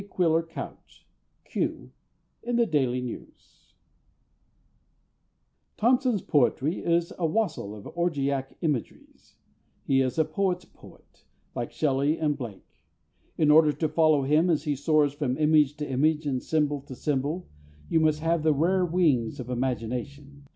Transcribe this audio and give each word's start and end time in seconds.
QUILLER 0.09 0.41
COUCH 0.41 1.05
("Q"), 1.45 1.91
in 2.41 2.55
The 2.55 2.65
Daily 2.65 3.01
News. 3.01 3.75
Thompson's 5.77 6.23
poetry 6.23 6.79
is 6.79 7.13
a 7.19 7.27
"wassail 7.27 7.75
of 7.75 7.83
orgiac 7.95 8.55
imageries." 8.61 9.35
He 9.85 10.01
is 10.01 10.17
a 10.17 10.25
poet's 10.25 10.65
poet, 10.65 11.25
like 11.53 11.71
SHELLEY 11.71 12.17
and 12.17 12.35
BLAKE. 12.35 12.65
In 13.37 13.51
order 13.51 13.71
to 13.73 13.87
follow 13.87 14.23
him 14.23 14.49
as 14.49 14.63
he 14.63 14.75
soars 14.75 15.13
from 15.13 15.37
image 15.37 15.77
to 15.77 15.87
image 15.87 16.25
and 16.25 16.41
symbol 16.41 16.81
to 16.81 16.95
symbol, 16.95 17.45
you 17.87 17.99
must 17.99 18.21
have 18.21 18.41
the 18.41 18.55
rare 18.55 18.83
wings 18.83 19.39
of 19.39 19.51
imagination.... 19.51 20.47